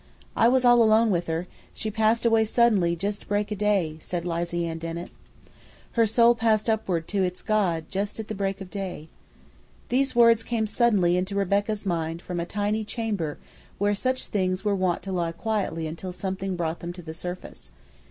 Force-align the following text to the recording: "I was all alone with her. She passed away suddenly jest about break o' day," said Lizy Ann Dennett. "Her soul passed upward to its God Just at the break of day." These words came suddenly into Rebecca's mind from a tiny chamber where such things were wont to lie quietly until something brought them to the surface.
"I 0.35 0.47
was 0.47 0.65
all 0.65 0.81
alone 0.81 1.11
with 1.11 1.27
her. 1.27 1.45
She 1.75 1.91
passed 1.91 2.25
away 2.25 2.45
suddenly 2.45 2.95
jest 2.95 3.21
about 3.21 3.29
break 3.29 3.51
o' 3.51 3.55
day," 3.55 3.97
said 3.99 4.25
Lizy 4.25 4.65
Ann 4.65 4.79
Dennett. 4.79 5.11
"Her 5.91 6.07
soul 6.07 6.33
passed 6.33 6.67
upward 6.67 7.07
to 7.09 7.21
its 7.21 7.43
God 7.43 7.85
Just 7.87 8.19
at 8.19 8.27
the 8.27 8.33
break 8.33 8.61
of 8.61 8.71
day." 8.71 9.09
These 9.89 10.15
words 10.15 10.41
came 10.43 10.65
suddenly 10.65 11.17
into 11.17 11.35
Rebecca's 11.35 11.85
mind 11.85 12.19
from 12.23 12.39
a 12.39 12.47
tiny 12.47 12.83
chamber 12.83 13.37
where 13.77 13.93
such 13.93 14.25
things 14.25 14.65
were 14.65 14.73
wont 14.73 15.03
to 15.03 15.11
lie 15.11 15.33
quietly 15.33 15.85
until 15.85 16.11
something 16.13 16.55
brought 16.55 16.79
them 16.79 16.93
to 16.93 17.03
the 17.03 17.13
surface. 17.13 17.69